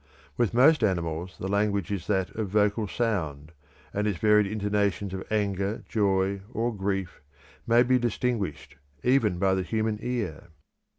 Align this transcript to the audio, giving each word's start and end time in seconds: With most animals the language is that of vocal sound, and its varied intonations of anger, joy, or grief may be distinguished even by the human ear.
With 0.35 0.55
most 0.55 0.83
animals 0.83 1.35
the 1.39 1.47
language 1.47 1.91
is 1.91 2.07
that 2.07 2.31
of 2.31 2.49
vocal 2.49 2.87
sound, 2.87 3.51
and 3.93 4.07
its 4.07 4.17
varied 4.17 4.47
intonations 4.47 5.13
of 5.13 5.23
anger, 5.31 5.83
joy, 5.87 6.41
or 6.51 6.75
grief 6.75 7.21
may 7.67 7.83
be 7.83 7.99
distinguished 7.99 8.77
even 9.03 9.37
by 9.37 9.53
the 9.53 9.61
human 9.61 9.99
ear. 10.01 10.47